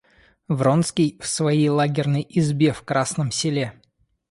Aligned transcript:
Вронский 0.47 1.15
в 1.21 1.27
своей 1.27 1.69
лагерной 1.69 2.25
избе 2.27 2.73
в 2.73 2.81
Красном 2.81 3.29
селе. 3.29 3.79